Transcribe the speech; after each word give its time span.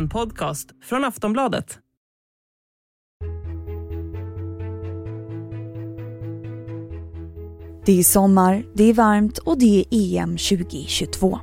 En 0.00 0.08
podcast 0.08 0.68
från 0.82 1.04
Aftonbladet. 1.04 1.78
Det 7.84 7.98
är 7.98 8.02
sommar, 8.02 8.64
det 8.74 8.84
är 8.84 8.94
varmt 8.94 9.38
och 9.38 9.58
det 9.58 9.84
är 9.90 10.18
EM 10.18 10.30
2022. 10.30 11.40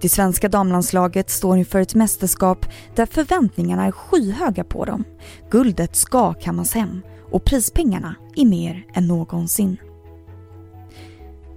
Det 0.00 0.08
svenska 0.08 0.48
damlandslaget 0.48 1.30
står 1.30 1.58
inför 1.58 1.80
ett 1.80 1.94
mästerskap 1.94 2.66
där 2.94 3.06
förväntningarna 3.06 3.84
är 3.84 3.92
skyhöga 3.92 4.64
på 4.64 4.84
dem. 4.84 5.04
Guldet 5.50 5.96
ska 5.96 6.34
kammas 6.34 6.74
hem 6.74 7.02
och 7.32 7.44
prispengarna 7.44 8.14
är 8.36 8.46
mer 8.46 8.86
än 8.94 9.08
någonsin. 9.08 9.76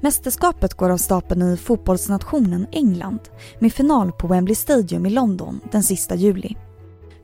Mästerskapet 0.04 0.74
går 0.74 0.90
av 0.90 0.98
stapeln 0.98 1.42
i 1.42 1.58
fotbollsnationen 1.58 2.68
England 2.72 3.20
med 3.60 3.74
final 3.74 4.12
på 4.12 4.28
Wembley 4.28 4.56
Stadium 4.56 5.06
i 5.06 5.10
London 5.10 5.62
den 5.72 5.84
sista 5.84 6.16
juli. 6.16 6.58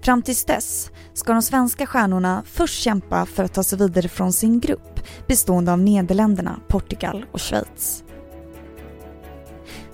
Fram 0.02 0.22
tills 0.22 0.46
dess 0.46 0.92
ska 1.14 1.34
de 1.34 1.42
svenska 1.42 1.86
stjärnorna 1.86 2.44
först 2.46 2.82
kämpa 2.82 3.26
för 3.26 3.44
att 3.44 3.54
ta 3.54 3.64
sig 3.64 3.80
vidare 3.80 4.10
från 4.10 4.34
sin 4.34 4.60
grupp 4.60 5.00
bestående 5.28 5.72
av 5.72 5.80
Nederländerna, 5.80 6.60
Portugal 6.68 7.26
och 7.32 7.42
Schweiz. 7.42 8.04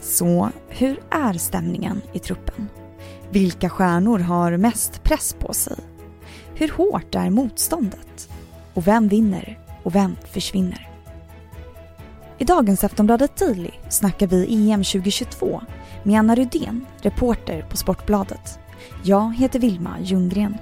Så 0.01 0.49
hur 0.67 0.99
är 1.09 1.33
stämningen 1.33 2.01
i 2.13 2.19
truppen? 2.19 2.67
Vilka 3.29 3.69
stjärnor 3.69 4.19
har 4.19 4.57
mest 4.57 5.03
press 5.03 5.35
på 5.39 5.53
sig? 5.53 5.77
Hur 6.55 6.69
hårt 6.69 7.15
är 7.15 7.29
motståndet? 7.29 8.29
Och 8.73 8.87
vem 8.87 9.07
vinner 9.07 9.59
och 9.83 9.95
vem 9.95 10.15
försvinner? 10.31 10.92
I 12.43 12.45
dagens 12.45 12.83
Aftonbladet 12.83 13.37
Daily 13.37 13.71
snackar 13.89 14.27
vi 14.27 14.71
EM 14.71 14.83
2022 14.83 15.61
med 16.03 16.19
Anna 16.19 16.35
Rydén, 16.35 16.85
reporter 17.01 17.61
på 17.69 17.77
Sportbladet. 17.77 18.59
Jag 19.03 19.35
heter 19.35 19.59
Vilma 19.59 19.99
Ljunggren. 20.01 20.57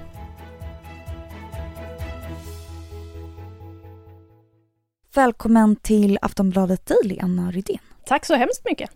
Välkommen 5.14 5.76
till 5.76 6.18
Aftonbladet 6.22 6.86
Daily, 6.86 7.18
Anna 7.18 7.50
Rydén. 7.50 7.78
Tack 8.06 8.26
så 8.26 8.34
hemskt 8.34 8.64
mycket. 8.64 8.90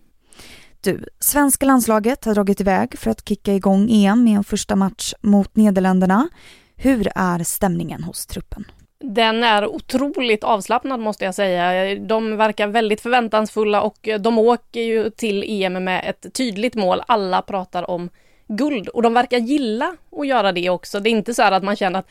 Du, 0.81 1.05
svenska 1.19 1.65
landslaget 1.65 2.25
har 2.25 2.33
dragit 2.33 2.61
iväg 2.61 2.99
för 2.99 3.11
att 3.11 3.29
kicka 3.29 3.53
igång 3.53 3.89
EM 3.91 4.23
med 4.23 4.37
en 4.37 4.43
första 4.43 4.75
match 4.75 5.13
mot 5.21 5.55
Nederländerna. 5.55 6.29
Hur 6.75 7.07
är 7.15 7.43
stämningen 7.43 8.03
hos 8.03 8.25
truppen? 8.25 8.65
Den 8.99 9.43
är 9.43 9.67
otroligt 9.67 10.43
avslappnad 10.43 10.99
måste 10.99 11.25
jag 11.25 11.35
säga. 11.35 11.95
De 11.95 12.37
verkar 12.37 12.67
väldigt 12.67 13.01
förväntansfulla 13.01 13.81
och 13.81 14.09
de 14.19 14.37
åker 14.37 14.81
ju 14.81 15.09
till 15.09 15.43
EM 15.47 15.83
med 15.83 16.03
ett 16.09 16.33
tydligt 16.33 16.75
mål. 16.75 17.01
Alla 17.07 17.41
pratar 17.41 17.89
om 17.89 18.09
guld 18.47 18.87
och 18.87 19.01
de 19.01 19.13
verkar 19.13 19.37
gilla 19.37 19.95
att 20.11 20.27
göra 20.27 20.51
det 20.51 20.69
också. 20.69 20.99
Det 20.99 21.09
är 21.09 21.11
inte 21.11 21.33
så 21.33 21.41
här 21.41 21.51
att 21.51 21.63
man 21.63 21.75
känner 21.75 21.99
att 21.99 22.07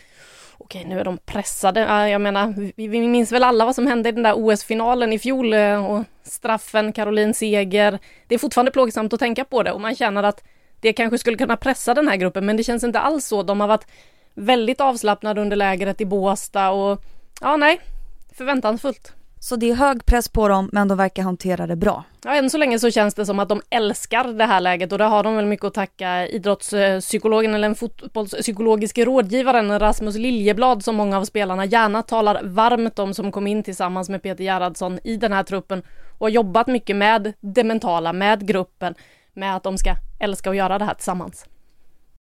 okej, 0.58 0.84
nu 0.84 1.00
är 1.00 1.04
de 1.04 1.18
pressade. 1.18 2.08
Jag 2.08 2.20
menar, 2.20 2.72
vi 2.76 3.08
minns 3.08 3.32
väl 3.32 3.44
alla 3.44 3.64
vad 3.64 3.74
som 3.74 3.86
hände 3.86 4.08
i 4.08 4.12
den 4.12 4.22
där 4.22 4.34
OS-finalen 4.36 5.12
i 5.12 5.18
fjol 5.18 5.52
eh, 5.52 5.86
och 5.86 6.04
straffen, 6.22 6.92
Caroline 6.92 7.34
Seger. 7.34 7.98
Det 8.26 8.34
är 8.34 8.38
fortfarande 8.38 8.70
plågsamt 8.70 9.12
att 9.12 9.20
tänka 9.20 9.44
på 9.44 9.62
det 9.62 9.72
och 9.72 9.80
man 9.80 9.94
känner 9.94 10.22
att 10.22 10.44
det 10.80 10.92
kanske 10.92 11.18
skulle 11.18 11.36
kunna 11.36 11.56
pressa 11.56 11.94
den 11.94 12.08
här 12.08 12.16
gruppen, 12.16 12.46
men 12.46 12.56
det 12.56 12.64
känns 12.64 12.84
inte 12.84 13.00
alls 13.00 13.26
så. 13.26 13.42
De 13.42 13.60
har 13.60 13.68
varit 13.68 13.86
väldigt 14.36 14.80
avslappnade 14.80 15.40
under 15.40 15.56
lägret 15.56 16.00
i 16.00 16.04
Båstad 16.04 16.70
och 16.70 17.02
ja, 17.40 17.56
nej, 17.56 17.80
förväntansfullt. 18.32 19.12
Så 19.40 19.56
det 19.56 19.70
är 19.70 19.74
hög 19.74 20.06
press 20.06 20.28
på 20.28 20.48
dem 20.48 20.70
men 20.72 20.88
de 20.88 20.98
verkar 20.98 21.22
hantera 21.22 21.66
det 21.66 21.76
bra. 21.76 22.04
Ja, 22.24 22.34
än 22.34 22.50
så 22.50 22.58
länge 22.58 22.78
så 22.78 22.90
känns 22.90 23.14
det 23.14 23.26
som 23.26 23.38
att 23.38 23.48
de 23.48 23.62
älskar 23.70 24.24
det 24.24 24.44
här 24.44 24.60
läget 24.60 24.92
och 24.92 24.98
det 24.98 25.04
har 25.04 25.22
de 25.22 25.36
väl 25.36 25.46
mycket 25.46 25.64
att 25.64 25.74
tacka 25.74 26.26
idrottspsykologen 26.26 27.54
eller 27.54 27.68
den 27.68 27.74
fotbollspsykologiska 27.74 29.04
rådgivaren 29.04 29.78
Rasmus 29.78 30.16
Liljeblad 30.16 30.84
som 30.84 30.96
många 30.96 31.18
av 31.18 31.24
spelarna 31.24 31.64
gärna 31.64 32.02
talar 32.02 32.40
varmt 32.44 32.98
om 32.98 33.14
som 33.14 33.32
kom 33.32 33.46
in 33.46 33.62
tillsammans 33.62 34.08
med 34.08 34.22
Peter 34.22 34.44
Gerhardsson 34.44 34.98
i 35.04 35.16
den 35.16 35.32
här 35.32 35.42
truppen 35.42 35.82
och 36.18 36.26
har 36.26 36.30
jobbat 36.30 36.66
mycket 36.66 36.96
med 36.96 37.32
det 37.40 37.64
mentala, 37.64 38.12
med 38.12 38.46
gruppen, 38.46 38.94
med 39.34 39.56
att 39.56 39.62
de 39.62 39.78
ska 39.78 39.94
älska 40.20 40.50
att 40.50 40.56
göra 40.56 40.78
det 40.78 40.84
här 40.84 40.94
tillsammans. 40.94 41.46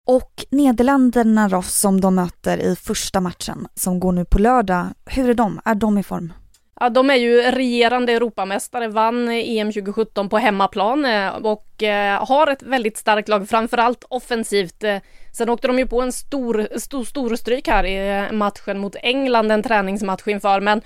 Och 0.08 0.44
Nederländerna 0.50 1.48
då 1.48 1.62
som 1.62 2.00
de 2.00 2.14
möter 2.14 2.58
i 2.58 2.76
första 2.76 3.20
matchen 3.20 3.68
som 3.74 4.00
går 4.00 4.12
nu 4.12 4.24
på 4.24 4.38
lördag, 4.38 4.86
hur 5.06 5.30
är 5.30 5.34
de? 5.34 5.60
Är 5.64 5.74
de 5.74 5.98
i 5.98 6.02
form? 6.02 6.32
Ja, 6.80 6.88
de 6.88 7.10
är 7.10 7.14
ju 7.14 7.42
regerande 7.42 8.12
Europamästare, 8.12 8.88
vann 8.88 9.28
EM 9.28 9.72
2017 9.72 10.28
på 10.28 10.38
hemmaplan 10.38 11.04
eh, 11.04 11.28
och 11.28 11.82
eh, 11.82 12.26
har 12.26 12.46
ett 12.46 12.62
väldigt 12.62 12.96
starkt 12.96 13.28
lag, 13.28 13.48
framförallt 13.48 14.04
offensivt. 14.08 14.84
Eh, 14.84 14.96
sen 15.32 15.48
åkte 15.48 15.66
de 15.66 15.78
ju 15.78 15.86
på 15.86 16.00
en 16.00 16.12
stor, 16.12 16.78
stor, 16.78 17.04
stor 17.04 17.36
stryk 17.36 17.68
här 17.68 17.86
i 17.86 18.28
matchen 18.32 18.78
mot 18.78 18.96
England, 19.02 19.52
en 19.52 19.62
träningsmatch 19.62 20.26
inför, 20.26 20.60
men 20.60 20.80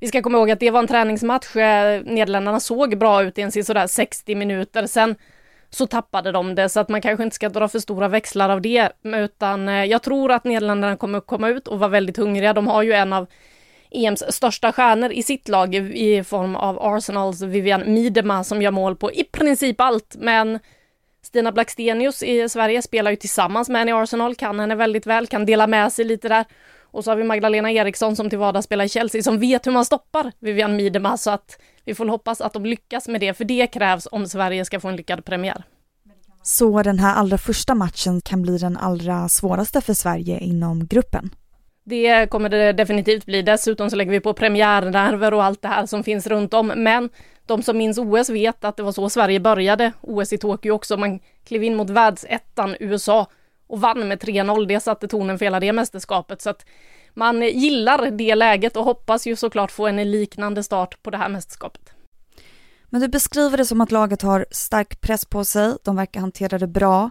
vi 0.00 0.08
ska 0.08 0.22
komma 0.22 0.38
ihåg 0.38 0.50
att 0.50 0.60
det 0.60 0.70
var 0.70 0.80
en 0.80 0.86
träningsmatch. 0.86 1.54
Nederländerna 2.04 2.60
såg 2.60 2.98
bra 2.98 3.22
ut 3.22 3.38
i 3.38 3.42
en 3.42 3.52
sådär 3.52 3.86
60 3.86 4.34
minuter. 4.34 4.86
Sen 4.86 5.14
så 5.70 5.86
tappade 5.86 6.32
de 6.32 6.54
det, 6.54 6.68
så 6.68 6.80
att 6.80 6.88
man 6.88 7.00
kanske 7.00 7.24
inte 7.24 7.36
ska 7.36 7.48
dra 7.48 7.68
för 7.68 7.78
stora 7.78 8.08
växlar 8.08 8.48
av 8.48 8.60
det, 8.60 8.88
utan 9.02 9.68
eh, 9.68 9.84
jag 9.84 10.02
tror 10.02 10.32
att 10.32 10.44
Nederländerna 10.44 10.96
kommer 10.96 11.20
komma 11.20 11.48
ut 11.48 11.68
och 11.68 11.78
vara 11.78 11.90
väldigt 11.90 12.16
hungriga. 12.16 12.52
De 12.52 12.66
har 12.66 12.82
ju 12.82 12.92
en 12.92 13.12
av 13.12 13.26
EMs 13.90 14.24
största 14.28 14.72
stjärnor 14.72 15.12
i 15.12 15.22
sitt 15.22 15.48
lag 15.48 15.74
i 15.74 16.24
form 16.24 16.56
av 16.56 16.78
Arsenals 16.82 17.42
Vivian 17.42 17.94
Miedema 17.94 18.44
som 18.44 18.62
gör 18.62 18.70
mål 18.70 18.96
på 18.96 19.12
i 19.12 19.24
princip 19.24 19.80
allt. 19.80 20.16
Men 20.18 20.58
Stina 21.22 21.52
Blackstenius 21.52 22.22
i 22.22 22.48
Sverige 22.48 22.82
spelar 22.82 23.10
ju 23.10 23.16
tillsammans 23.16 23.68
med 23.68 23.78
henne 23.78 23.90
i 23.90 23.94
Arsenal, 23.94 24.34
kan 24.34 24.60
henne 24.60 24.74
väldigt 24.74 25.06
väl, 25.06 25.26
kan 25.26 25.46
dela 25.46 25.66
med 25.66 25.92
sig 25.92 26.04
lite 26.04 26.28
där. 26.28 26.44
Och 26.90 27.04
så 27.04 27.10
har 27.10 27.16
vi 27.16 27.24
Magdalena 27.24 27.72
Eriksson 27.72 28.16
som 28.16 28.30
till 28.30 28.38
vardags 28.38 28.64
spelar 28.64 28.84
i 28.84 28.88
Chelsea 28.88 29.22
som 29.22 29.38
vet 29.38 29.66
hur 29.66 29.72
man 29.72 29.84
stoppar 29.84 30.32
Vivian 30.38 30.76
Miedema 30.76 31.16
så 31.16 31.30
att 31.30 31.58
vi 31.84 31.94
får 31.94 32.06
hoppas 32.06 32.40
att 32.40 32.52
de 32.52 32.66
lyckas 32.66 33.08
med 33.08 33.20
det, 33.20 33.34
för 33.34 33.44
det 33.44 33.66
krävs 33.66 34.08
om 34.10 34.26
Sverige 34.26 34.64
ska 34.64 34.80
få 34.80 34.88
en 34.88 34.96
lyckad 34.96 35.24
premiär. 35.24 35.64
Så 36.42 36.82
den 36.82 36.98
här 36.98 37.14
allra 37.14 37.38
första 37.38 37.74
matchen 37.74 38.20
kan 38.20 38.42
bli 38.42 38.58
den 38.58 38.76
allra 38.76 39.28
svåraste 39.28 39.80
för 39.80 39.94
Sverige 39.94 40.38
inom 40.38 40.86
gruppen? 40.86 41.30
Det 41.84 42.30
kommer 42.30 42.48
det 42.48 42.72
definitivt 42.72 43.26
bli. 43.26 43.42
Dessutom 43.42 43.90
så 43.90 43.96
lägger 43.96 44.12
vi 44.12 44.20
på 44.20 44.34
premiärnerver 44.34 45.34
och 45.34 45.44
allt 45.44 45.62
det 45.62 45.68
här 45.68 45.86
som 45.86 46.04
finns 46.04 46.26
runt 46.26 46.54
om. 46.54 46.66
Men 46.66 47.10
de 47.46 47.62
som 47.62 47.78
minns 47.78 47.98
OS 47.98 48.30
vet 48.30 48.64
att 48.64 48.76
det 48.76 48.82
var 48.82 48.92
så 48.92 49.10
Sverige 49.10 49.40
började. 49.40 49.92
OS 50.00 50.32
i 50.32 50.38
Tokyo 50.38 50.72
också. 50.72 50.96
Man 50.96 51.20
klev 51.44 51.62
in 51.62 51.76
mot 51.76 51.90
världsettan 51.90 52.76
USA 52.80 53.26
och 53.68 53.80
vann 53.80 54.08
med 54.08 54.22
3-0. 54.22 54.66
Det 54.66 54.80
satte 54.80 55.08
tonen 55.08 55.38
för 55.38 55.46
hela 55.46 55.60
det 55.60 55.72
mästerskapet. 55.72 56.42
Så 56.42 56.50
att 56.50 56.66
man 57.14 57.42
gillar 57.42 58.10
det 58.10 58.34
läget 58.34 58.76
och 58.76 58.84
hoppas 58.84 59.26
ju 59.26 59.36
såklart 59.36 59.70
få 59.70 59.86
en 59.86 60.10
liknande 60.10 60.62
start 60.62 61.02
på 61.02 61.10
det 61.10 61.16
här 61.16 61.28
mästerskapet. 61.28 61.92
Men 62.84 63.00
du 63.00 63.08
beskriver 63.08 63.56
det 63.56 63.64
som 63.64 63.80
att 63.80 63.92
laget 63.92 64.22
har 64.22 64.46
stark 64.50 65.00
press 65.00 65.24
på 65.24 65.44
sig, 65.44 65.76
de 65.84 65.96
verkar 65.96 66.20
hantera 66.20 66.58
det 66.58 66.66
bra. 66.66 67.10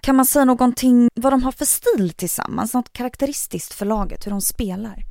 Kan 0.00 0.16
man 0.16 0.26
säga 0.26 0.44
någonting 0.44 1.08
vad 1.14 1.32
de 1.32 1.42
har 1.42 1.52
för 1.52 1.64
stil 1.64 2.10
tillsammans, 2.10 2.74
något 2.74 2.92
karaktäristiskt 2.92 3.74
för 3.74 3.86
laget, 3.86 4.26
hur 4.26 4.30
de 4.30 4.40
spelar? 4.40 5.04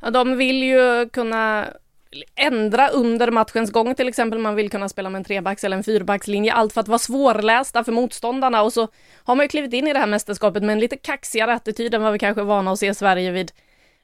Ja, 0.00 0.10
de 0.10 0.36
vill 0.36 0.62
ju 0.62 1.08
kunna 1.08 1.66
ändra 2.36 2.88
under 2.88 3.30
matchens 3.30 3.70
gång 3.70 3.94
till 3.94 4.08
exempel. 4.08 4.38
Man 4.38 4.54
vill 4.54 4.70
kunna 4.70 4.88
spela 4.88 5.10
med 5.10 5.18
en 5.18 5.24
trebacks 5.24 5.64
eller 5.64 5.76
en 5.76 5.84
fyrbackslinje, 5.84 6.52
allt 6.52 6.72
för 6.72 6.80
att 6.80 6.88
vara 6.88 6.98
svårlästa 6.98 7.84
för 7.84 7.92
motståndarna 7.92 8.62
och 8.62 8.72
så 8.72 8.88
har 9.24 9.34
man 9.34 9.44
ju 9.44 9.48
klivit 9.48 9.72
in 9.72 9.86
i 9.88 9.92
det 9.92 9.98
här 9.98 10.06
mästerskapet 10.06 10.62
med 10.62 10.72
en 10.72 10.80
lite 10.80 10.96
kaxigare 10.96 11.54
attityd 11.54 11.94
än 11.94 12.02
vad 12.02 12.12
vi 12.12 12.18
kanske 12.18 12.40
är 12.40 12.44
vana 12.44 12.72
att 12.72 12.78
se 12.78 12.94
Sverige 12.94 13.30
vid. 13.30 13.52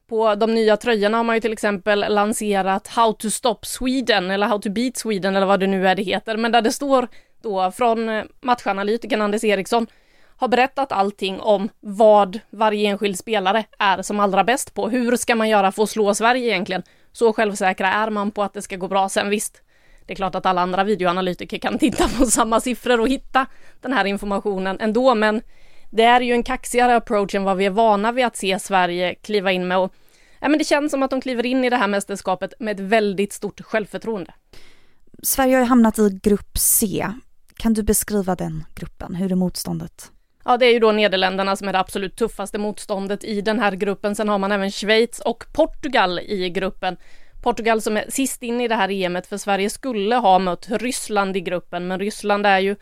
På 0.09 0.35
de 0.35 0.55
nya 0.55 0.77
tröjorna 0.77 1.17
har 1.17 1.25
man 1.25 1.37
ju 1.37 1.41
till 1.41 1.53
exempel 1.53 2.05
lanserat 2.09 2.89
How 2.89 3.13
to 3.13 3.31
stop 3.31 3.59
Sweden 3.63 4.31
eller 4.31 4.47
How 4.47 4.59
to 4.59 4.71
beat 4.71 4.97
Sweden 4.97 5.37
eller 5.37 5.47
vad 5.47 5.61
det 5.61 5.67
nu 5.67 5.89
är 5.89 5.95
det 5.95 6.03
heter, 6.03 6.37
men 6.37 6.53
där 6.53 6.63
det 6.63 6.73
står 6.73 7.09
då 7.43 7.71
från 7.71 8.09
eh, 8.09 8.25
matchanalytikern 8.41 9.23
Anders 9.23 9.45
Eriksson 9.45 9.87
har 10.37 10.49
berättat 10.49 10.93
allting 10.93 11.41
om 11.41 11.69
vad 11.81 12.41
varje 12.51 12.89
enskild 12.89 13.19
spelare 13.19 13.65
är 13.79 14.03
som 14.03 14.21
allra 14.21 14.45
bäst 14.45 14.75
på. 14.75 14.89
Hur 14.89 15.17
ska 15.17 15.35
man 15.35 15.49
göra 15.49 15.73
för 15.73 15.83
att 15.83 15.91
slå 15.91 16.15
Sverige 16.15 16.51
egentligen? 16.51 16.83
Så 17.15 17.33
självsäkra 17.33 17.89
är 17.89 18.11
man 18.11 18.31
på 18.31 18.43
att 18.43 18.53
det 18.53 18.63
ska 18.63 18.77
gå 18.77 18.89
bra. 18.89 19.09
Sen 19.09 19.31
visst, 19.31 19.63
det 20.07 20.13
är 20.13 20.17
klart 20.17 20.35
att 20.35 20.47
alla 20.47 20.61
andra 20.61 20.85
videoanalytiker 20.85 21.59
kan 21.59 21.79
titta 21.79 22.09
på 22.09 22.27
samma 22.27 22.61
siffror 22.61 23.01
och 23.01 23.09
hitta 23.09 23.47
den 23.81 23.93
här 23.93 24.05
informationen 24.05 24.77
ändå, 24.81 25.15
men 25.15 25.43
det 25.91 26.03
är 26.03 26.21
ju 26.21 26.33
en 26.33 26.43
kaxigare 26.43 26.97
approach 26.97 27.35
än 27.35 27.45
vad 27.45 27.57
vi 27.57 27.67
är 27.67 27.71
vana 27.71 28.13
vid 28.13 28.25
att 28.25 28.37
se 28.37 28.59
Sverige 28.59 29.15
kliva 29.15 29.53
in 29.53 29.69
med. 29.69 29.79
Och, 29.79 29.95
ja, 30.41 30.49
men 30.49 30.59
det 30.59 30.65
känns 30.65 30.91
som 30.91 31.03
att 31.03 31.11
de 31.11 31.21
kliver 31.21 31.47
in 31.47 31.65
i 31.65 31.71
det 31.71 31.77
här 31.77 31.89
mästerskapet 31.89 32.55
med 32.59 32.81
ett 32.81 32.87
väldigt 32.87 33.33
stort 33.33 33.61
självförtroende. 33.61 34.35
Sverige 35.23 35.55
har 35.55 35.61
ju 35.61 35.69
hamnat 35.69 35.99
i 35.99 36.21
grupp 36.23 36.59
C. 36.59 37.11
Kan 37.57 37.75
du 37.75 37.83
beskriva 37.83 38.37
den 38.37 38.65
gruppen? 38.75 39.15
Hur 39.15 39.33
är 39.33 39.37
motståndet? 39.37 40.11
Ja, 40.45 40.57
det 40.57 40.67
är 40.67 40.73
ju 40.73 40.79
då 40.79 40.93
Nederländerna 40.93 41.57
som 41.57 41.69
är 41.69 41.73
det 41.73 41.79
absolut 41.79 42.17
tuffaste 42.17 42.59
motståndet 42.59 43.25
i 43.25 43.41
den 43.41 43.61
här 43.61 43.73
gruppen. 43.73 44.15
Sen 44.15 44.29
har 44.29 44.39
man 44.39 44.53
även 44.53 44.71
Schweiz 44.71 45.21
och 45.21 45.45
Portugal 45.53 46.19
i 46.19 46.51
gruppen. 46.51 46.97
Portugal 47.43 47.81
som 47.81 47.97
är 47.97 48.05
sist 48.09 48.43
in 48.43 48.61
i 48.61 48.69
det 48.69 48.75
här 48.75 48.91
EMet, 48.91 49.27
för 49.27 49.37
Sverige 49.37 49.71
skulle 49.71 50.17
ha 50.17 50.39
mött 50.39 50.67
Ryssland 50.71 51.37
i 51.37 51.41
gruppen, 51.41 51.89
men 51.89 51.99
Ryssland 51.99 52.47
är 52.47 52.59
ju 52.59 52.77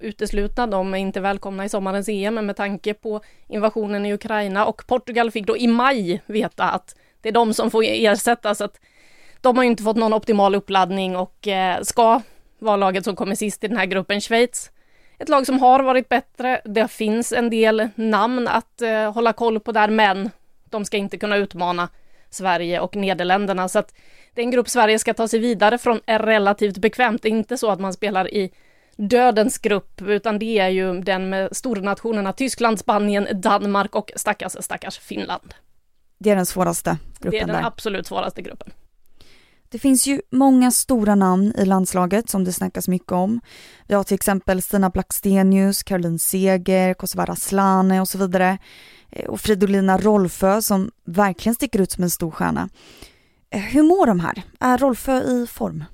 uteslutna. 0.00 0.66
De 0.66 0.94
är 0.94 0.98
inte 0.98 1.20
välkomna 1.20 1.64
i 1.64 1.68
sommarens 1.68 2.08
EM 2.08 2.34
med 2.34 2.56
tanke 2.56 2.94
på 2.94 3.20
invasionen 3.48 4.06
i 4.06 4.14
Ukraina 4.14 4.66
och 4.66 4.86
Portugal 4.86 5.30
fick 5.30 5.46
då 5.46 5.56
i 5.56 5.66
maj 5.66 6.22
veta 6.26 6.64
att 6.64 6.96
det 7.20 7.28
är 7.28 7.32
de 7.32 7.54
som 7.54 7.70
får 7.70 7.84
ersätta 7.86 8.54
så 8.54 8.64
att 8.64 8.80
de 9.40 9.56
har 9.56 9.64
ju 9.64 9.70
inte 9.70 9.82
fått 9.82 9.96
någon 9.96 10.12
optimal 10.12 10.54
uppladdning 10.54 11.16
och 11.16 11.48
eh, 11.48 11.82
ska 11.82 12.22
vara 12.58 12.76
laget 12.76 13.04
som 13.04 13.16
kommer 13.16 13.34
sist 13.34 13.64
i 13.64 13.68
den 13.68 13.76
här 13.76 13.86
gruppen. 13.86 14.20
Schweiz, 14.20 14.70
ett 15.20 15.28
lag 15.28 15.46
som 15.46 15.58
har 15.58 15.82
varit 15.82 16.08
bättre. 16.08 16.60
Det 16.64 16.88
finns 16.88 17.32
en 17.32 17.50
del 17.50 17.88
namn 17.94 18.48
att 18.48 18.82
eh, 18.82 19.12
hålla 19.12 19.32
koll 19.32 19.60
på 19.60 19.72
där, 19.72 19.88
men 19.88 20.30
de 20.64 20.84
ska 20.84 20.96
inte 20.96 21.18
kunna 21.18 21.36
utmana 21.36 21.88
Sverige 22.30 22.80
och 22.80 22.96
Nederländerna. 22.96 23.68
Så 23.68 23.78
att 23.78 23.94
det 24.34 24.40
är 24.40 24.44
en 24.44 24.50
grupp 24.50 24.68
Sverige 24.68 24.98
ska 24.98 25.14
ta 25.14 25.28
sig 25.28 25.40
vidare 25.40 25.78
från 25.78 26.00
är 26.06 26.18
relativt 26.18 26.78
bekvämt. 26.78 27.22
Det 27.22 27.28
är 27.28 27.30
inte 27.30 27.58
så 27.58 27.70
att 27.70 27.80
man 27.80 27.92
spelar 27.92 28.34
i 28.34 28.52
dödens 28.96 29.58
grupp, 29.58 30.02
utan 30.02 30.38
det 30.38 30.58
är 30.58 30.68
ju 30.68 31.00
den 31.00 31.30
med 31.30 31.56
stornationerna 31.56 32.32
Tyskland, 32.32 32.78
Spanien, 32.78 33.28
Danmark 33.34 33.94
och 33.94 34.12
stackars, 34.16 34.56
stackars 34.60 34.98
Finland. 34.98 35.54
Det 36.18 36.30
är 36.30 36.36
den 36.36 36.46
svåraste 36.46 36.98
gruppen 37.18 37.30
Det 37.30 37.38
är 37.38 37.46
den 37.46 37.56
där. 37.56 37.66
absolut 37.66 38.06
svåraste 38.06 38.42
gruppen. 38.42 38.72
Det 39.72 39.78
finns 39.78 40.06
ju 40.06 40.20
många 40.30 40.70
stora 40.70 41.14
namn 41.14 41.52
i 41.58 41.64
landslaget 41.64 42.28
som 42.28 42.44
det 42.44 42.52
snackas 42.52 42.88
mycket 42.88 43.12
om. 43.12 43.40
Vi 43.86 43.94
har 43.94 44.04
till 44.04 44.14
exempel 44.14 44.62
Stina 44.62 44.90
Blackstenius, 44.90 45.82
Caroline 45.82 46.18
Seger, 46.18 46.94
Kosovare 46.94 47.32
Asllani 47.32 48.00
och 48.00 48.08
så 48.08 48.18
vidare. 48.18 48.58
Eh, 49.10 49.28
och 49.28 49.40
Fridolina 49.40 49.98
Rolfö 49.98 50.62
som 50.62 50.90
verkligen 51.04 51.54
sticker 51.54 51.80
ut 51.80 51.92
som 51.92 52.04
en 52.04 52.10
stor 52.10 52.30
stjärna. 52.30 52.68
Eh, 53.50 53.60
hur 53.60 53.82
mår 53.82 54.06
de 54.06 54.20
här? 54.20 54.42
Är 54.60 54.78
Rolfö 54.78 55.22
i 55.22 55.46
form? 55.46 55.84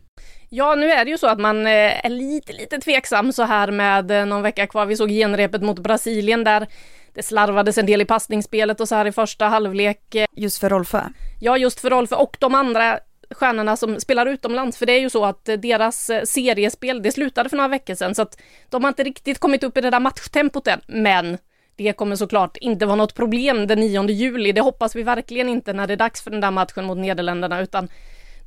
Ja, 0.48 0.74
nu 0.74 0.90
är 0.90 1.04
det 1.04 1.10
ju 1.10 1.18
så 1.18 1.26
att 1.26 1.40
man 1.40 1.66
eh, 1.66 2.06
är 2.06 2.10
lite, 2.10 2.52
lite 2.52 2.78
tveksam 2.78 3.32
så 3.32 3.42
här 3.42 3.70
med 3.70 4.28
någon 4.28 4.42
vecka 4.42 4.66
kvar. 4.66 4.86
Vi 4.86 4.96
såg 4.96 5.08
genrepet 5.08 5.62
mot 5.62 5.78
Brasilien 5.78 6.44
där 6.44 6.66
det 7.14 7.22
slarvades 7.22 7.78
en 7.78 7.86
del 7.86 8.00
i 8.00 8.04
passningsspelet 8.04 8.80
och 8.80 8.88
så 8.88 8.94
här 8.94 9.06
i 9.06 9.12
första 9.12 9.44
halvlek. 9.46 10.16
Just 10.32 10.58
för 10.58 10.70
Rolfö? 10.70 11.00
Ja, 11.40 11.58
just 11.58 11.80
för 11.80 11.90
Rolfö 11.90 12.16
och 12.16 12.36
de 12.40 12.54
andra 12.54 12.98
stjärnorna 13.30 13.76
som 13.76 14.00
spelar 14.00 14.26
utomlands, 14.26 14.78
för 14.78 14.86
det 14.86 14.92
är 14.92 15.00
ju 15.00 15.10
så 15.10 15.24
att 15.24 15.44
deras 15.44 16.10
eh, 16.10 16.22
seriespel, 16.22 17.02
det 17.02 17.12
slutade 17.12 17.48
för 17.48 17.56
några 17.56 17.68
veckor 17.68 17.94
sedan, 17.94 18.14
så 18.14 18.22
att 18.22 18.40
de 18.70 18.84
har 18.84 18.88
inte 18.88 19.04
riktigt 19.04 19.38
kommit 19.38 19.62
upp 19.64 19.78
i 19.78 19.80
det 19.80 19.90
där 19.90 20.00
matchtempot 20.00 20.66
än, 20.66 20.80
men 20.86 21.38
det 21.76 21.92
kommer 21.92 22.16
såklart 22.16 22.56
inte 22.56 22.86
vara 22.86 22.96
något 22.96 23.14
problem 23.14 23.66
den 23.66 23.80
9 23.80 24.08
juli. 24.08 24.52
Det 24.52 24.60
hoppas 24.60 24.96
vi 24.96 25.02
verkligen 25.02 25.48
inte 25.48 25.72
när 25.72 25.86
det 25.86 25.92
är 25.92 25.96
dags 25.96 26.22
för 26.22 26.30
den 26.30 26.40
där 26.40 26.50
matchen 26.50 26.84
mot 26.84 26.98
Nederländerna, 26.98 27.60
utan 27.60 27.88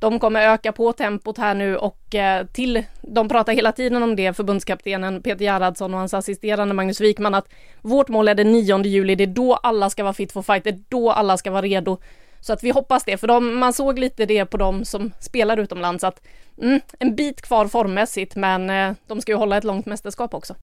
de 0.00 0.18
kommer 0.18 0.48
öka 0.48 0.72
på 0.72 0.92
tempot 0.92 1.38
här 1.38 1.54
nu 1.54 1.76
och 1.76 2.14
eh, 2.14 2.46
till, 2.46 2.84
de 3.02 3.28
pratar 3.28 3.52
hela 3.52 3.72
tiden 3.72 4.02
om 4.02 4.16
det, 4.16 4.32
förbundskaptenen 4.32 5.22
Peter 5.22 5.44
Gerhardsson 5.44 5.94
och 5.94 6.00
hans 6.00 6.14
assisterande 6.14 6.74
Magnus 6.74 7.00
Wikman, 7.00 7.34
att 7.34 7.48
vårt 7.80 8.08
mål 8.08 8.28
är 8.28 8.34
den 8.34 8.52
9 8.52 8.82
juli, 8.82 9.14
det 9.14 9.24
är 9.24 9.26
då 9.26 9.54
alla 9.54 9.90
ska 9.90 10.02
vara 10.02 10.12
fit 10.12 10.32
for 10.32 10.42
fight, 10.42 10.64
det 10.64 10.70
är 10.70 10.80
då 10.88 11.10
alla 11.10 11.36
ska 11.36 11.50
vara 11.50 11.62
redo. 11.62 11.98
Så 12.40 12.52
att 12.52 12.62
vi 12.62 12.70
hoppas 12.70 13.04
det, 13.04 13.16
för 13.16 13.26
de, 13.26 13.58
man 13.58 13.72
såg 13.72 13.98
lite 13.98 14.26
det 14.26 14.46
på 14.46 14.56
de 14.56 14.84
som 14.84 15.12
spelar 15.20 15.56
utomlands, 15.56 16.04
att 16.04 16.26
mm, 16.62 16.80
en 16.98 17.16
bit 17.16 17.42
kvar 17.42 17.66
formmässigt, 17.66 18.36
men 18.36 18.70
eh, 18.70 18.96
de 19.06 19.20
ska 19.20 19.32
ju 19.32 19.38
hålla 19.38 19.56
ett 19.56 19.64
långt 19.64 19.86
mästerskap 19.86 20.34
också. 20.34 20.54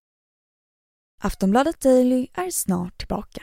Aftonbladet 1.23 1.81
Daily 1.81 2.27
är 2.33 2.49
snart 2.49 2.97
tillbaka. 2.97 3.41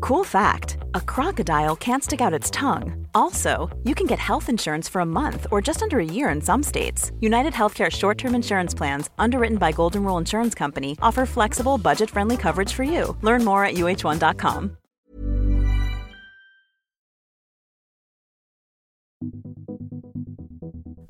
Cool 0.00 0.24
fact 0.24 0.78
a 0.94 1.00
crocodile 1.00 1.76
can't 1.76 2.04
stick 2.04 2.20
out 2.20 2.32
its 2.32 2.50
tongue. 2.50 3.06
Also, 3.14 3.68
you 3.84 3.94
can 3.94 4.06
get 4.06 4.18
health 4.18 4.48
insurance 4.48 4.88
for 4.88 5.00
a 5.00 5.06
month 5.06 5.46
or 5.50 5.60
just 5.60 5.82
under 5.82 5.98
a 5.98 6.04
year 6.04 6.28
in 6.28 6.40
some 6.40 6.62
states. 6.62 7.12
United 7.20 7.52
Healthcare 7.52 7.90
short 7.90 8.18
term 8.18 8.34
insurance 8.34 8.74
plans, 8.74 9.10
underwritten 9.18 9.58
by 9.58 9.72
Golden 9.72 10.04
Rule 10.04 10.18
Insurance 10.18 10.54
Company, 10.54 10.96
offer 11.02 11.26
flexible, 11.26 11.78
budget 11.78 12.10
friendly 12.10 12.36
coverage 12.36 12.72
for 12.72 12.84
you. 12.84 13.16
Learn 13.22 13.44
more 13.44 13.64
at 13.64 13.74
uh1.com. 13.74 14.76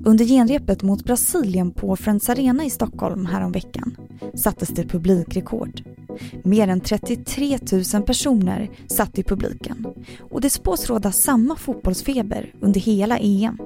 Under 0.05 0.25
genrepet 0.25 0.83
mot 0.83 1.03
Brasilien 1.03 1.73
på 1.73 1.95
Friends 1.95 2.29
Arena 2.29 2.65
i 2.65 2.69
Stockholm 2.69 3.25
häromveckan 3.25 3.95
sattes 4.35 4.69
det 4.69 4.87
publikrekord. 4.87 5.98
Mer 6.43 6.67
än 6.67 6.81
33 6.81 7.57
000 7.93 8.03
personer 8.03 8.69
satt 8.87 9.19
i 9.19 9.23
publiken 9.23 9.85
och 10.31 10.41
det 10.41 10.49
spås 10.49 10.89
råda 10.89 11.11
samma 11.11 11.55
fotbollsfeber 11.55 12.53
under 12.61 12.79
hela 12.79 13.17
EM. 13.17 13.59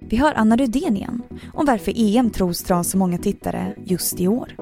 Vi 0.00 0.16
hör 0.16 0.34
Anna 0.34 0.56
Rydén 0.56 0.96
igen 0.96 1.22
om 1.54 1.66
varför 1.66 1.92
EM 1.96 2.30
tros 2.30 2.64
dra 2.64 2.84
så 2.84 2.98
många 2.98 3.18
tittare 3.18 3.74
just 3.84 4.20
i 4.20 4.28
år. 4.28 4.56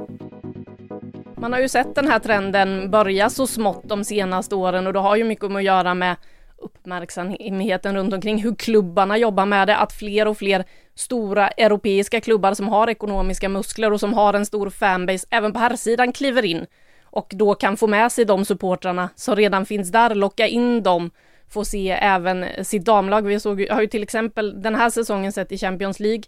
Man 1.37 1.53
har 1.53 1.61
ju 1.61 1.69
sett 1.69 1.95
den 1.95 2.09
här 2.09 2.19
trenden 2.19 2.91
börja 2.91 3.31
så 3.31 3.47
smått 3.47 3.89
de 3.89 4.05
senaste 4.05 4.55
åren 4.55 4.87
och 4.87 4.93
det 4.93 4.99
har 4.99 5.17
ju 5.17 5.25
mycket 5.25 5.51
att 5.51 5.65
göra 5.65 5.95
med 5.95 6.17
uppmärksamheten 6.59 7.97
runt 7.97 8.13
omkring 8.13 8.43
hur 8.43 8.55
klubbarna 8.55 9.19
jobbar 9.19 9.47
med 9.47 9.69
det, 9.69 9.77
att 9.77 9.93
fler 9.93 10.29
och 10.29 10.39
fler 10.39 10.65
stora 10.95 11.49
europeiska 11.49 12.21
klubbar 12.21 12.55
som 12.55 12.69
har 12.69 12.91
ekonomiska 12.91 13.49
muskler 13.49 13.93
och 13.93 14.01
som 14.01 14.15
har 14.15 14.35
en 14.35 14.47
stor 14.47 14.71
fanbase 14.71 15.27
även 15.31 15.53
på 15.53 15.59
herrsidan, 15.59 16.13
kliver 16.13 16.45
in 16.45 16.67
och 17.15 17.33
då 17.35 17.55
kan 17.55 17.77
få 17.77 17.87
med 17.87 18.13
sig 18.13 18.25
de 18.25 18.45
supportrarna 18.45 19.09
som 19.17 19.37
redan 19.37 19.67
finns 19.67 19.93
där, 19.93 20.15
locka 20.15 20.47
in 20.47 20.83
dem, 20.83 21.11
få 21.49 21.65
se 21.65 21.91
även 21.91 22.65
sitt 22.65 22.85
damlag. 22.85 23.27
Vi 23.27 23.41
såg, 23.41 23.69
har 23.71 23.81
ju 23.81 23.87
till 23.87 24.03
exempel 24.03 24.63
den 24.63 24.75
här 24.75 24.91
säsongen 24.91 25.33
sett 25.33 25.53
i 25.53 25.59
Champions 25.59 26.01
League 26.01 26.23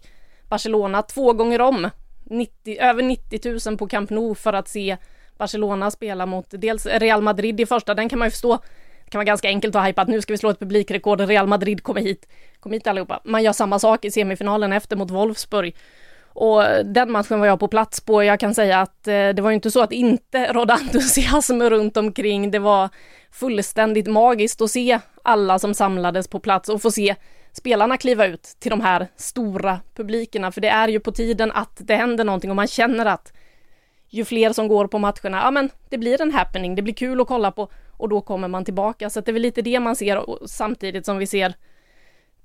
Barcelona 0.49 1.01
två 1.01 1.33
gånger 1.33 1.61
om, 1.61 1.89
90, 2.23 2.77
över 2.79 3.03
90 3.03 3.69
000 3.69 3.77
på 3.77 3.87
Camp 3.87 4.09
Nou 4.09 4.35
för 4.35 4.53
att 4.53 4.67
se 4.67 4.97
Barcelona 5.37 5.91
spela 5.91 6.25
mot 6.25 6.45
dels 6.49 6.85
Real 6.85 7.21
Madrid 7.21 7.59
i 7.59 7.65
första, 7.65 7.93
den 7.93 8.09
kan 8.09 8.19
man 8.19 8.25
ju 8.25 8.31
förstå 8.31 8.59
det 9.07 9.11
kan 9.11 9.19
vara 9.19 9.25
ganska 9.25 9.47
enkelt 9.47 9.75
att 9.75 9.81
hajpa 9.81 10.01
att 10.01 10.07
nu 10.07 10.21
ska 10.21 10.33
vi 10.33 10.37
slå 10.37 10.49
ett 10.49 10.59
publikrekord, 10.59 11.21
Real 11.21 11.47
Madrid 11.47 11.83
kommer 11.83 12.01
hit, 12.01 12.27
kom 12.59 12.71
hit 12.71 12.87
allihopa. 12.87 13.21
Man 13.23 13.43
gör 13.43 13.53
samma 13.53 13.79
sak 13.79 14.05
i 14.05 14.11
semifinalen 14.11 14.73
efter 14.73 14.95
mot 14.95 15.11
Wolfsburg. 15.11 15.75
Och 16.39 16.85
den 16.85 17.11
matchen 17.11 17.39
var 17.39 17.47
jag 17.47 17.59
på 17.59 17.67
plats 17.67 18.01
på. 18.01 18.23
Jag 18.23 18.39
kan 18.39 18.53
säga 18.53 18.81
att 18.81 19.07
eh, 19.07 19.29
det 19.29 19.41
var 19.41 19.49
ju 19.49 19.55
inte 19.55 19.71
så 19.71 19.81
att 19.81 19.91
inte 19.91 20.53
rådde 20.53 20.73
entusiasm 20.81 21.61
runt 21.61 21.97
omkring. 21.97 22.51
Det 22.51 22.59
var 22.59 22.89
fullständigt 23.31 24.07
magiskt 24.07 24.61
att 24.61 24.71
se 24.71 24.99
alla 25.23 25.59
som 25.59 25.73
samlades 25.73 26.27
på 26.27 26.39
plats 26.39 26.69
och 26.69 26.81
få 26.81 26.91
se 26.91 27.15
spelarna 27.51 27.97
kliva 27.97 28.25
ut 28.25 28.43
till 28.59 28.69
de 28.69 28.81
här 28.81 29.07
stora 29.15 29.79
publikerna. 29.95 30.51
För 30.51 30.61
det 30.61 30.69
är 30.69 30.87
ju 30.87 30.99
på 30.99 31.11
tiden 31.11 31.51
att 31.51 31.77
det 31.77 31.95
händer 31.95 32.23
någonting 32.23 32.49
och 32.49 32.55
man 32.55 32.67
känner 32.67 33.05
att 33.05 33.33
ju 34.09 34.25
fler 34.25 34.53
som 34.53 34.67
går 34.67 34.87
på 34.87 34.99
matcherna, 34.99 35.41
ja 35.43 35.51
men 35.51 35.69
det 35.89 35.97
blir 35.97 36.21
en 36.21 36.31
happening, 36.31 36.75
det 36.75 36.81
blir 36.81 36.93
kul 36.93 37.21
att 37.21 37.27
kolla 37.27 37.51
på 37.51 37.69
och 37.97 38.09
då 38.09 38.21
kommer 38.21 38.47
man 38.47 38.65
tillbaka. 38.65 39.09
Så 39.09 39.21
det 39.21 39.31
är 39.31 39.33
väl 39.33 39.41
lite 39.41 39.61
det 39.61 39.79
man 39.79 39.95
ser 39.95 40.47
samtidigt 40.47 41.05
som 41.05 41.17
vi 41.17 41.27
ser 41.27 41.53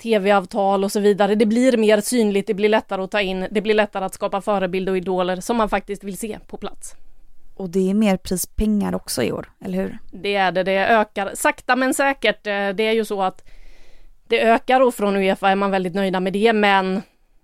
tv-avtal 0.02 0.84
och 0.84 0.92
så 0.92 1.00
vidare. 1.00 1.34
Det 1.34 1.46
blir 1.46 1.76
mer 1.76 2.00
synligt, 2.00 2.46
det 2.46 2.54
blir 2.54 2.68
lättare 2.68 3.02
att 3.02 3.10
ta 3.10 3.20
in, 3.20 3.46
det 3.50 3.60
blir 3.60 3.74
lättare 3.74 4.04
att 4.04 4.14
skapa 4.14 4.40
förebilder 4.40 4.92
och 4.92 4.98
idoler 4.98 5.40
som 5.40 5.56
man 5.56 5.68
faktiskt 5.68 6.04
vill 6.04 6.18
se 6.18 6.38
på 6.46 6.56
plats. 6.56 6.94
Och 7.54 7.70
det 7.70 7.90
är 7.90 7.94
mer 7.94 8.16
prispengar 8.16 8.94
också 8.94 9.22
i 9.22 9.32
år, 9.32 9.50
eller 9.64 9.78
hur? 9.78 9.98
Det 10.10 10.34
är 10.34 10.52
det, 10.52 10.62
det 10.62 10.86
ökar 10.86 11.30
sakta 11.34 11.76
men 11.76 11.94
säkert. 11.94 12.46
Eh, 12.46 12.68
det 12.68 12.82
är 12.82 12.92
ju 12.92 13.04
så 13.04 13.22
att 13.22 13.48
det 14.28 14.42
ökar 14.42 14.80
och 14.80 14.94
från 14.94 15.16
Uefa 15.16 15.50
är 15.50 15.56
man 15.56 15.70
väldigt 15.70 15.94
nöjda 15.94 16.20
med 16.20 16.32
det, 16.32 16.52
men 16.52 17.02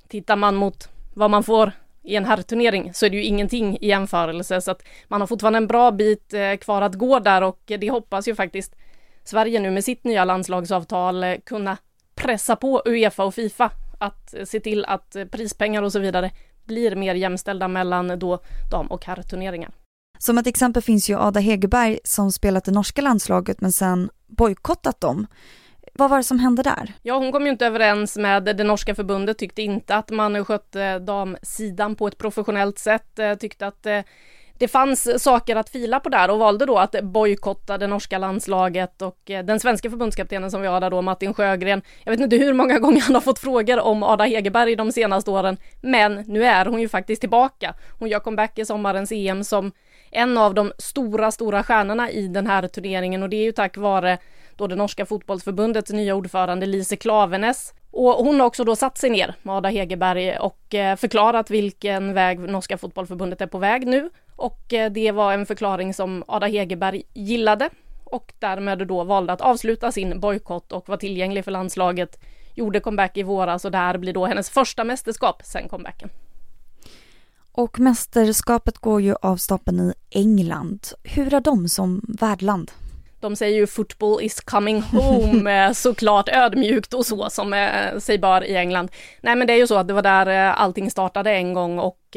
tittar 0.09 0.37
man 0.37 0.55
mot 0.55 0.89
vad 1.15 1.31
man 1.31 1.43
får 1.43 1.73
i 2.03 2.17
en 2.17 2.25
herrturnering 2.25 2.95
så 2.95 3.07
är 3.07 3.11
det 3.11 3.17
ju 3.17 3.25
ingenting 3.25 3.79
i 3.81 3.89
jämförelse 3.89 4.61
så 4.61 4.71
att 4.71 4.83
man 5.09 5.21
har 5.21 5.27
fortfarande 5.27 5.57
en 5.57 5.67
bra 5.67 5.91
bit 5.91 6.35
eh, 6.35 6.55
kvar 6.55 6.83
att 6.83 6.95
gå 6.95 7.19
där 7.19 7.43
och 7.43 7.61
det 7.67 7.91
hoppas 7.91 8.29
ju 8.29 8.35
faktiskt 8.35 8.77
Sverige 9.25 9.61
nu 9.61 9.71
med 9.71 9.85
sitt 9.85 10.05
nya 10.05 10.25
landslagsavtal 10.25 11.25
eh, 11.25 11.35
kunna 11.47 11.77
pressa 12.19 12.57
på 12.57 12.83
Uefa 12.85 13.25
och 13.25 13.35
Fifa 13.35 13.71
att 13.99 14.35
se 14.45 14.61
till 14.61 14.85
att 14.85 15.17
prispengar 15.31 15.83
och 15.83 15.93
så 15.93 15.99
vidare 15.99 16.31
blir 16.65 16.97
mer 16.97 17.15
jämställda 17.15 17.69
mellan 17.69 18.19
då 18.19 18.39
dam 18.71 18.87
och 18.87 19.05
herrturneringar. 19.05 19.71
Som 20.19 20.39
ett 20.39 20.47
exempel 20.47 20.83
finns 20.83 21.11
ju 21.11 21.19
Ada 21.19 21.41
Hegerberg 21.41 21.99
som 22.05 22.33
spelat 22.33 22.69
i 22.69 22.71
norska 22.71 23.03
landslaget 23.03 23.61
men 23.61 23.73
sen 23.73 24.11
bojkottat 24.27 25.01
dem. 25.01 25.27
Vad 25.95 26.11
var 26.11 26.17
det 26.17 26.25
som 26.25 26.39
hände 26.39 26.63
där? 26.63 26.93
Ja, 27.03 27.19
hon 27.19 27.33
kom 27.33 27.45
ju 27.45 27.51
inte 27.51 27.67
överens 27.67 28.17
med 28.17 28.45
det 28.45 28.65
norska 28.65 28.95
förbundet, 28.95 29.39
tyckte 29.39 29.63
inte 29.63 29.95
att 29.97 30.11
man 30.11 30.45
skötte 30.45 30.99
damsidan 30.99 31.97
på 31.97 32.09
ett 32.09 32.19
professionellt 32.19 32.79
sätt, 32.79 33.19
eh, 33.19 33.35
tyckte 33.35 33.67
att 33.67 33.87
eh, 33.87 34.01
det 34.59 34.69
fanns 34.69 35.23
saker 35.23 35.57
att 35.57 35.69
fila 35.69 36.01
på 36.01 36.09
där 36.09 36.31
och 36.31 36.39
valde 36.39 36.67
då 36.67 36.79
att 36.79 37.03
bojkotta 37.03 37.79
det 37.79 37.87
norska 37.87 38.19
landslaget 38.19 39.03
och 39.03 39.31
eh, 39.31 39.45
den 39.45 39.61
svenska 39.61 39.91
förbundskaptenen 39.91 40.51
som 40.51 40.61
vi 40.61 40.69
har 40.69 40.81
där 40.81 40.91
då, 40.91 41.03
Martin 41.03 41.35
Sjögren. 41.35 41.83
Jag 42.05 42.11
vet 42.11 42.21
inte 42.21 42.37
hur 42.37 42.53
många 42.53 42.79
gånger 42.79 43.01
han 43.01 43.15
har 43.15 43.21
fått 43.21 43.39
frågor 43.39 43.81
om 43.81 44.03
Ada 44.03 44.25
Hegerberg 44.25 44.77
de 44.77 44.93
senaste 44.93 45.31
åren, 45.31 45.57
men 45.81 46.15
nu 46.15 46.45
är 46.45 46.67
hon 46.67 46.81
ju 46.81 46.89
faktiskt 46.89 47.21
tillbaka. 47.21 47.75
Hon 47.99 48.09
gör 48.09 48.21
comeback 48.21 48.59
i 48.59 48.65
sommarens 48.65 49.13
EM 49.13 49.45
som 49.45 49.73
en 50.11 50.39
av 50.39 50.55
de 50.55 50.73
stora, 50.79 51.31
stora 51.31 51.63
stjärnorna 51.63 52.11
i 52.11 52.29
den 52.29 52.47
här 52.47 52.69
turneringen 52.69 53.23
och 53.23 53.29
det 53.29 53.37
är 53.37 53.45
ju 53.45 53.53
tack 53.53 53.77
vare 53.77 54.19
då 54.57 54.67
det 54.67 54.77
norska 54.77 55.07
fotbollsförbundets 55.07 55.91
nya 55.91 56.15
ordförande 56.15 56.67
Lise 56.67 56.97
Klavenes 56.97 57.75
och 57.91 58.13
hon 58.13 58.41
har 58.41 58.47
också 58.47 58.65
då 58.65 58.77
satt 58.77 58.99
sig 58.99 59.11
ner 59.11 59.35
Ada 59.45 59.69
Hegerberg 59.69 60.39
och 60.39 60.75
eh, 60.75 60.97
förklarat 60.97 61.51
vilken 61.51 62.15
väg 62.15 62.39
Norska 62.39 62.79
fotbollförbundet 62.79 63.41
är 63.41 63.47
på 63.47 63.59
väg 63.59 63.87
nu. 63.87 64.11
Och 64.37 64.73
eh, 64.73 64.93
det 64.93 65.13
var 65.13 65.33
en 65.33 65.47
förklaring 65.47 65.95
som 65.95 66.25
Ada 66.27 66.47
Hegerberg 66.47 67.03
gillade 67.15 67.71
och 68.05 68.33
därmed 68.39 68.87
då 68.87 69.05
valde 69.05 69.33
att 69.33 69.41
avsluta 69.41 69.93
sin 69.93 70.21
bojkott 70.21 70.73
och 70.73 70.89
var 70.89 70.97
tillgänglig 70.97 71.45
för 71.45 71.51
landslaget. 71.51 72.19
Gjorde 72.55 72.81
comeback 72.81 73.17
i 73.17 73.23
våras 73.23 73.65
och 73.65 73.71
det 73.71 73.79
här 73.79 73.99
blir 73.99 74.13
då 74.13 74.27
hennes 74.27 74.51
första 74.51 74.85
mästerskap 74.85 75.43
sen 75.45 75.69
comebacken. 75.69 76.11
Och 77.53 77.81
mästerskapet 77.81 78.79
går 78.79 79.01
ju 79.01 79.15
av 79.23 79.37
stapeln 79.37 79.81
i 79.81 79.95
England. 80.11 80.87
Hur 81.03 81.35
är 81.35 81.41
de 81.41 81.69
som 81.69 82.03
värdland? 82.21 82.71
De 83.21 83.37
säger 83.37 83.57
ju 83.57 83.67
football 83.67 84.23
is 84.23 84.41
coming 84.41 84.83
home 84.83 85.65
eh, 85.67 85.73
såklart 85.73 86.29
ödmjukt 86.29 86.95
och 86.95 87.07
så 87.07 87.31
som 87.31 87.53
eh, 87.53 87.99
sig 87.99 88.19
bör 88.19 88.45
i 88.45 88.57
England. 88.57 88.91
Nej 89.21 89.37
men 89.37 89.47
det 89.47 89.53
är 89.53 89.57
ju 89.57 89.67
så 89.67 89.77
att 89.77 89.89
det 89.89 89.95
var 89.95 90.03
där 90.03 90.27
eh, 90.27 90.61
allting 90.61 90.91
startade 90.91 91.31
en 91.31 91.55
gång 91.55 91.79
och 91.79 92.17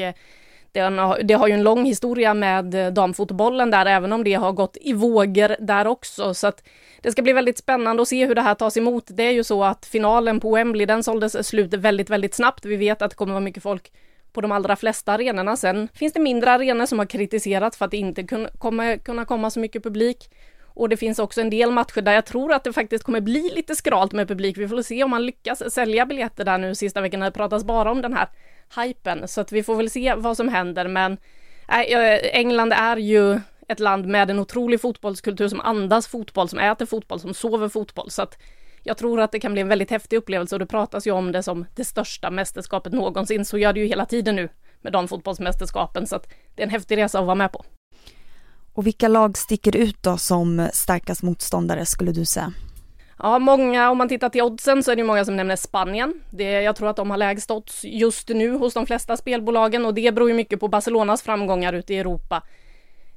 det 1.23 1.33
har 1.33 1.47
ju 1.47 1.53
en 1.53 1.63
lång 1.63 1.85
historia 1.85 2.33
med 2.33 2.93
damfotbollen 2.93 3.71
där, 3.71 3.85
även 3.85 4.13
om 4.13 4.23
det 4.23 4.33
har 4.33 4.51
gått 4.51 4.77
i 4.81 4.93
vågor 4.93 5.55
där 5.59 5.87
också. 5.87 6.33
Så 6.33 6.47
att 6.47 6.63
det 7.01 7.11
ska 7.11 7.21
bli 7.21 7.33
väldigt 7.33 7.57
spännande 7.57 8.01
att 8.01 8.07
se 8.07 8.25
hur 8.25 8.35
det 8.35 8.41
här 8.41 8.55
tas 8.55 8.77
emot. 8.77 9.03
Det 9.07 9.23
är 9.23 9.31
ju 9.31 9.43
så 9.43 9.63
att 9.63 9.85
finalen 9.85 10.39
på 10.39 10.55
Wembley, 10.55 10.85
den 10.85 11.03
såldes 11.03 11.47
slut 11.47 11.73
väldigt, 11.73 12.09
väldigt 12.09 12.33
snabbt. 12.33 12.65
Vi 12.65 12.75
vet 12.75 13.01
att 13.01 13.09
det 13.09 13.15
kommer 13.15 13.33
vara 13.33 13.43
mycket 13.43 13.63
folk 13.63 13.91
på 14.33 14.41
de 14.41 14.51
allra 14.51 14.75
flesta 14.75 15.13
arenorna. 15.13 15.57
Sen 15.57 15.87
finns 15.93 16.13
det 16.13 16.19
mindre 16.19 16.51
arenor 16.51 16.85
som 16.85 16.99
har 16.99 17.05
kritiserats 17.05 17.77
för 17.77 17.85
att 17.85 17.91
det 17.91 17.97
inte 17.97 18.23
kommer 18.57 18.97
kunna 18.97 19.25
komma 19.25 19.49
så 19.49 19.59
mycket 19.59 19.83
publik. 19.83 20.29
Och 20.81 20.89
det 20.89 20.97
finns 20.97 21.19
också 21.19 21.41
en 21.41 21.49
del 21.49 21.71
matcher 21.71 22.01
där 22.01 22.13
jag 22.13 22.25
tror 22.25 22.53
att 22.53 22.63
det 22.63 22.73
faktiskt 22.73 23.03
kommer 23.03 23.21
bli 23.21 23.51
lite 23.55 23.75
skralt 23.75 24.11
med 24.11 24.27
publik. 24.27 24.57
Vi 24.57 24.67
får 24.67 24.81
se 24.81 25.03
om 25.03 25.09
man 25.09 25.25
lyckas 25.25 25.73
sälja 25.73 26.05
biljetter 26.05 26.45
där 26.45 26.57
nu 26.57 26.75
sista 26.75 27.01
veckan. 27.01 27.19
Det 27.19 27.31
pratas 27.31 27.63
bara 27.63 27.91
om 27.91 28.01
den 28.01 28.13
här 28.13 28.29
hypen, 28.75 29.27
så 29.27 29.41
att 29.41 29.51
vi 29.51 29.63
får 29.63 29.75
väl 29.75 29.89
se 29.89 30.13
vad 30.15 30.37
som 30.37 30.47
händer. 30.47 30.87
Men 30.87 31.17
äh, 31.67 32.17
England 32.23 32.73
är 32.73 32.97
ju 32.97 33.39
ett 33.67 33.79
land 33.79 34.05
med 34.05 34.29
en 34.29 34.39
otrolig 34.39 34.81
fotbollskultur 34.81 35.47
som 35.47 35.61
andas 35.61 36.07
fotboll, 36.07 36.49
som 36.49 36.59
äter 36.59 36.85
fotboll, 36.85 37.19
som 37.19 37.33
sover 37.33 37.69
fotboll. 37.69 38.09
Så 38.09 38.21
att 38.21 38.37
jag 38.83 38.97
tror 38.97 39.19
att 39.19 39.31
det 39.31 39.39
kan 39.39 39.53
bli 39.53 39.61
en 39.61 39.67
väldigt 39.67 39.91
häftig 39.91 40.17
upplevelse 40.17 40.55
och 40.55 40.59
det 40.59 40.65
pratas 40.65 41.07
ju 41.07 41.11
om 41.11 41.31
det 41.31 41.43
som 41.43 41.65
det 41.75 41.85
största 41.85 42.31
mästerskapet 42.31 42.93
någonsin. 42.93 43.45
Så 43.45 43.57
gör 43.57 43.73
det 43.73 43.79
ju 43.79 43.85
hela 43.85 44.05
tiden 44.05 44.35
nu 44.35 44.49
med 44.81 44.93
de 44.93 45.07
fotbollsmästerskapen, 45.07 46.07
så 46.07 46.15
att 46.15 46.33
det 46.55 46.61
är 46.61 46.65
en 46.65 46.71
häftig 46.71 46.97
resa 46.97 47.19
att 47.19 47.25
vara 47.25 47.35
med 47.35 47.51
på. 47.51 47.65
Och 48.81 48.87
vilka 48.87 49.07
lag 49.07 49.37
sticker 49.37 49.75
ut 49.75 50.03
då 50.03 50.17
som 50.17 50.69
starkast 50.73 51.23
motståndare 51.23 51.85
skulle 51.85 52.11
du 52.11 52.25
säga? 52.25 52.53
Ja, 53.19 53.39
många, 53.39 53.89
om 53.89 53.97
man 53.97 54.09
tittar 54.09 54.29
till 54.29 54.41
oddsen 54.41 54.83
så 54.83 54.91
är 54.91 54.95
det 54.95 55.03
många 55.03 55.25
som 55.25 55.35
nämner 55.35 55.55
Spanien. 55.55 56.13
Det, 56.29 56.51
jag 56.61 56.75
tror 56.75 56.89
att 56.89 56.95
de 56.95 57.09
har 57.09 57.17
lägst 57.17 57.51
odds 57.51 57.83
just 57.83 58.29
nu 58.29 58.57
hos 58.57 58.73
de 58.73 58.85
flesta 58.85 59.17
spelbolagen 59.17 59.85
och 59.85 59.93
det 59.93 60.13
beror 60.15 60.29
ju 60.29 60.35
mycket 60.35 60.59
på 60.59 60.67
Barcelonas 60.67 61.21
framgångar 61.21 61.73
ute 61.73 61.93
i 61.93 61.99
Europa. 61.99 62.43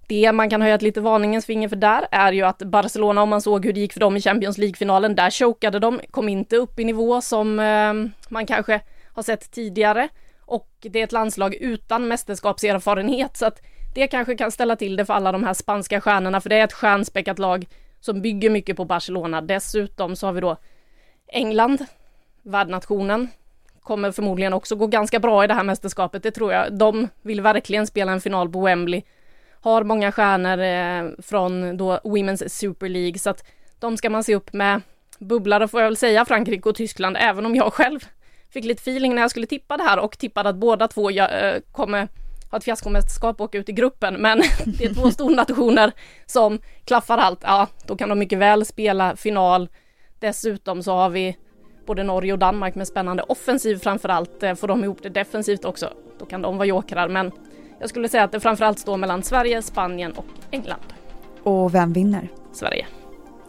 Det 0.09 0.33
man 0.33 0.50
kan 0.50 0.62
höja 0.62 0.75
ett 0.75 0.83
lite 0.83 1.00
varningens 1.00 1.47
finger 1.47 1.68
för 1.68 1.76
där 1.76 2.06
är 2.11 2.33
ju 2.33 2.42
att 2.42 2.59
Barcelona, 2.59 3.23
om 3.23 3.28
man 3.28 3.42
såg 3.42 3.64
hur 3.64 3.73
det 3.73 3.80
gick 3.80 3.92
för 3.92 4.00
dem 4.00 4.16
i 4.16 4.21
Champions 4.21 4.59
League-finalen, 4.59 5.14
där 5.14 5.30
chokade 5.30 5.78
de, 5.78 6.00
kom 6.11 6.28
inte 6.28 6.56
upp 6.56 6.80
i 6.80 6.85
nivå 6.85 7.21
som 7.21 7.61
eh, 7.61 7.92
man 8.28 8.47
kanske 8.47 8.80
har 9.12 9.23
sett 9.23 9.50
tidigare. 9.50 10.09
Och 10.40 10.71
det 10.80 11.00
är 11.00 11.04
ett 11.04 11.12
landslag 11.12 11.54
utan 11.54 12.09
mästerskapserfarenhet, 12.09 13.37
så 13.37 13.47
att 13.47 13.61
det 13.95 14.07
kanske 14.07 14.37
kan 14.37 14.51
ställa 14.51 14.77
till 14.77 14.97
det 14.97 15.05
för 15.05 15.15
alla 15.15 15.33
de 15.33 15.45
här 15.45 15.55
spanska 15.55 16.01
stjärnorna, 16.01 16.41
för 16.41 16.49
det 16.49 16.57
är 16.57 16.65
ett 16.65 16.73
stjärnspäckat 16.73 17.39
lag 17.39 17.67
som 18.01 18.23
bygger 18.23 18.51
mycket 18.51 18.77
på 18.77 18.85
Barcelona. 18.85 19.41
Dessutom 19.41 20.17
så 20.17 20.27
har 20.27 20.33
vi 20.33 20.41
då 20.41 20.57
England, 21.29 21.87
värdnationen, 22.43 23.29
kommer 23.81 24.13
förmodligen 24.13 24.53
också 24.53 24.77
gå 24.77 24.87
ganska 24.87 25.19
bra 25.19 25.45
i 25.45 25.47
det 25.47 25.55
här 25.55 25.65
mästerskapet, 25.65 26.23
det 26.23 26.31
tror 26.31 26.53
jag. 26.53 26.79
De 26.79 27.09
vill 27.23 27.41
verkligen 27.41 27.87
spela 27.87 28.13
en 28.13 28.21
final 28.21 28.49
på 28.49 28.61
Wembley, 28.61 29.03
har 29.61 29.85
många 29.85 30.13
stjärnor 30.13 30.59
eh, 30.59 31.23
från 31.23 31.77
då 31.77 31.97
Women's 31.97 32.49
Super 32.49 32.89
League, 32.89 33.19
så 33.19 33.31
att 33.31 33.45
de 33.79 33.97
ska 33.97 34.11
man 34.11 34.25
se 34.25 34.35
upp 34.35 34.53
med. 34.53 34.81
Bubblare 35.19 35.69
får 35.69 35.81
jag 35.81 35.89
väl 35.89 35.97
säga, 35.97 36.25
Frankrike 36.25 36.69
och 36.69 36.75
Tyskland, 36.75 37.17
även 37.21 37.47
om 37.47 37.57
jag 37.57 37.73
själv 37.73 38.01
fick 38.51 38.65
lite 38.65 38.81
feeling 38.81 39.15
när 39.15 39.23
jag 39.23 39.31
skulle 39.31 39.47
tippa 39.47 39.77
det 39.77 39.83
här 39.83 39.99
och 39.99 40.19
tippade 40.19 40.49
att 40.49 40.57
båda 40.57 40.89
två 40.89 41.11
jag, 41.11 41.45
eh, 41.45 41.61
kommer 41.73 42.09
ha 42.54 42.58
ett 42.58 42.64
fiaskomästerskap 42.64 43.40
och 43.40 43.44
åka 43.44 43.58
ut 43.58 43.68
i 43.68 43.73
gruppen, 43.73 44.14
men 44.14 44.38
det 44.64 44.84
är 44.84 44.94
två 44.94 45.11
stornationer 45.11 45.92
som 46.26 46.58
klaffar 46.84 47.18
allt. 47.18 47.40
Ja, 47.42 47.68
då 47.87 47.96
kan 47.96 48.08
de 48.08 48.18
mycket 48.18 48.38
väl 48.38 48.64
spela 48.64 49.16
final. 49.16 49.68
Dessutom 50.18 50.82
så 50.82 50.92
har 50.92 51.11
vi 51.11 51.37
både 51.87 52.02
Norge 52.02 52.32
och 52.32 52.38
Danmark 52.38 52.75
med 52.75 52.88
spännande 52.88 53.23
offensiv 53.23 53.76
framförallt. 53.76 54.42
Eh, 54.42 54.54
får 54.54 54.68
de 54.68 54.84
ihop 54.84 55.02
det 55.02 55.08
defensivt 55.08 55.64
också, 55.64 55.92
då 56.18 56.26
kan 56.26 56.42
de 56.42 56.56
vara 56.56 56.66
jokrar. 56.66 57.08
Men 57.08 57.32
jag 57.80 57.88
skulle 57.88 58.08
säga 58.08 58.25
att 58.25 58.32
det 58.32 58.40
framförallt 58.40 58.78
står 58.78 58.96
mellan 58.96 59.23
Sverige, 59.23 59.62
Spanien 59.62 60.12
och 60.12 60.26
England. 60.50 60.94
Och 61.42 61.75
vem 61.75 61.92
vinner? 61.92 62.28
Sverige. 62.52 62.87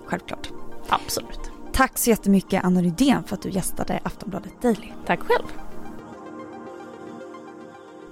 Självklart. 0.05 0.49
Absolut. 0.89 1.51
Tack 1.73 1.97
så 1.97 2.09
jättemycket 2.09 2.63
Anna 2.63 2.81
Rydén 2.81 3.23
för 3.23 3.35
att 3.35 3.41
du 3.41 3.49
gästade 3.49 3.99
Aftonbladet 4.03 4.61
Daily. 4.61 4.87
Tack 5.05 5.19
själv. 5.19 5.64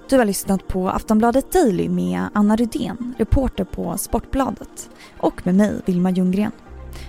Du 0.08 0.18
har 0.18 0.24
lyssnat 0.24 0.68
på 0.68 0.88
Aftonbladet 0.88 1.52
Daily 1.52 1.88
med 1.88 2.28
Anna 2.34 2.56
Rydén, 2.56 3.14
reporter 3.18 3.64
på 3.64 3.98
Sportbladet 3.98 4.90
och 5.18 5.46
med 5.46 5.54
mig, 5.54 5.80
Vilma 5.86 6.10
Ljunggren. 6.10 6.52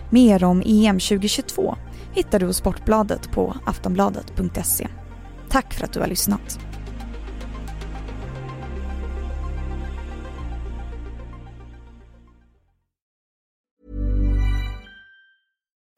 Mer 0.10 0.44
om 0.44 0.64
EM 0.66 1.00
2022 1.00 1.76
hittar 2.14 2.40
du 2.40 2.46
hos 2.46 2.58
Sportbladet 2.58 3.32
på 3.32 3.56
aftonbladet.se. 3.66 4.88
Tack 5.50 5.74
för 5.74 5.86
att 5.86 5.94
du 5.94 6.00
har 6.00 6.08
lyssnat. 6.08 6.60